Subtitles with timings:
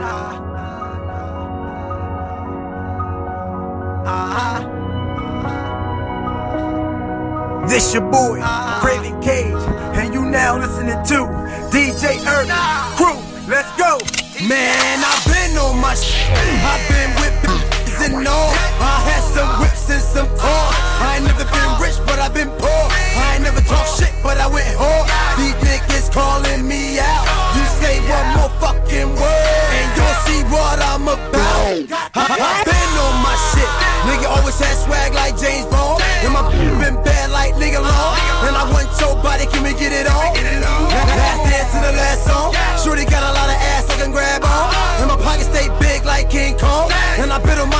[0.00, 0.44] Uh-huh.
[7.66, 8.38] This your boy,
[8.80, 9.58] Kraven Kaige,
[9.96, 11.26] and you now listening to
[11.74, 13.18] DJ UrBan Crew.
[13.48, 13.98] Let's go.
[14.46, 16.30] Man, I've been on my shit.
[16.30, 18.54] I've been bitches and all.
[18.78, 20.76] I had some whips and some cars.
[21.02, 22.86] I ain't never been rich, but I've been poor.
[23.18, 25.10] I ain't never talk shit, but I went hard.
[25.38, 27.17] These niggas calling me out.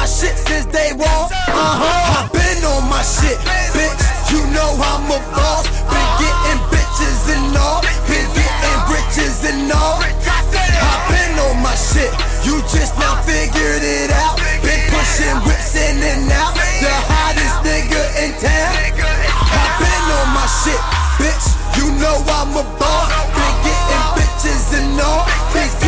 [0.09, 1.29] Shit since day one.
[1.53, 2.25] Uh huh.
[2.25, 3.37] I've been on my shit,
[3.77, 4.01] bitch.
[4.33, 5.69] You know I'm a boss.
[5.69, 7.85] Been getting bitches and all.
[8.09, 10.01] Been getting riches and all.
[10.01, 12.09] I've been on my shit.
[12.49, 14.41] You just now figured it out.
[14.65, 16.57] Been pushing whips in and out.
[16.57, 18.73] The hottest nigga in town.
[18.97, 20.81] I've been on my shit,
[21.21, 21.47] bitch.
[21.77, 23.13] You know I'm a boss.
[23.37, 25.29] Been getting bitches and all.
[25.53, 25.88] Been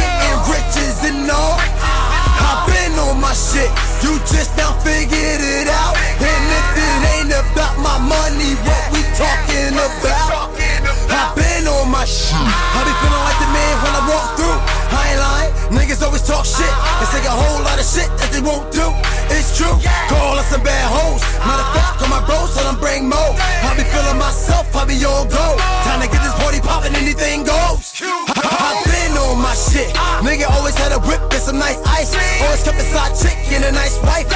[12.00, 12.48] on.
[12.48, 14.58] I be feeling like the man when I walk through.
[14.96, 15.52] I ain't lying.
[15.76, 18.88] Niggas always talk shit and say a whole lot of shit that they won't do.
[19.36, 19.76] It's true.
[20.08, 21.20] Call us some bad hoes.
[21.44, 23.32] Matter of fact, call my bros, tell them bring more.
[23.36, 25.46] I be feeling myself, I be on go.
[25.84, 27.92] Time to get this party poppin', anything goes.
[28.00, 29.92] I've been on my shit.
[30.24, 32.16] Nigga always had a whip and some nice ice.
[32.40, 34.26] Always kept a side chick and a nice wife.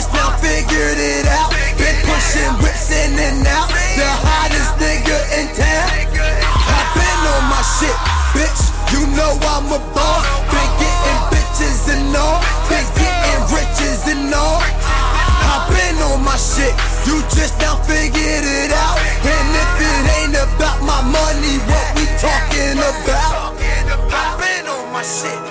[0.00, 1.52] Just now figured it out.
[1.76, 3.68] Been pushing whips in and out.
[3.68, 5.92] The hottest nigga in town.
[6.16, 7.92] I've on my shit,
[8.32, 8.72] bitch.
[8.96, 10.24] You know I'm a boss.
[10.48, 12.40] Been getting bitches and all.
[12.72, 14.64] Been getting riches and all.
[14.88, 16.72] I've on my shit.
[17.04, 18.96] You just now figured it out.
[19.20, 23.52] And if it ain't about my money, what we talking about?
[23.52, 25.49] I've on my shit.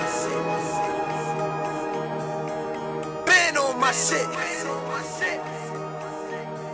[3.90, 4.28] My shit.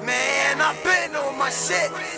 [0.04, 2.16] Man, I've been on my shit.